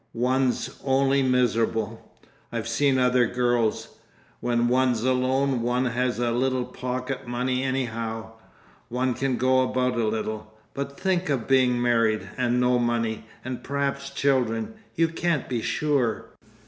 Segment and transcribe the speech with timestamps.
[0.13, 2.01] "One's only miserable.
[2.51, 3.99] I've seen other girls.
[4.39, 8.31] When one's alone one has a little pocket money anyhow,
[8.89, 10.57] one can go about a little.
[10.73, 16.31] But think of being married and no money, and perhaps children—you can't be sure...."